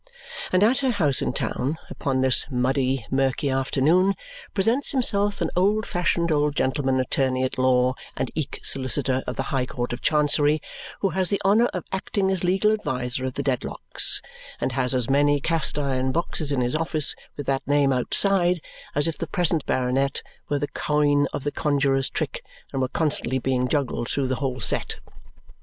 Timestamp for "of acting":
11.67-12.31